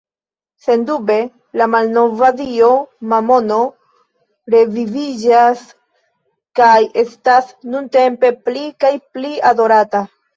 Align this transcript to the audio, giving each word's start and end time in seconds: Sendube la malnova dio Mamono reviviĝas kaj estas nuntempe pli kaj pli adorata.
Sendube 0.67 1.15
la 1.61 1.65
malnova 1.73 2.29
dio 2.39 2.69
Mamono 3.11 3.57
reviviĝas 4.53 5.61
kaj 6.61 6.71
estas 7.03 7.53
nuntempe 7.75 8.33
pli 8.49 8.65
kaj 8.85 8.93
pli 9.19 9.35
adorata. 9.51 10.03